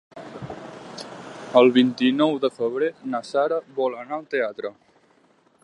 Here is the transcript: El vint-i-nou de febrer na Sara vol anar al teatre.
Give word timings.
El 1.61 1.69
vint-i-nou 1.75 2.33
de 2.45 2.51
febrer 2.55 2.89
na 3.13 3.21
Sara 3.33 3.61
vol 3.81 3.99
anar 4.05 4.19
al 4.19 4.25
teatre. 4.33 4.73